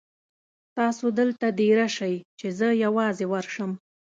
تاسو 0.77 1.05
دلته 1.19 1.45
دېره 1.59 1.87
شئ 1.95 2.15
چې 2.39 2.47
زه 2.59 2.67
یوازې 2.85 3.25
ورشم. 3.33 3.71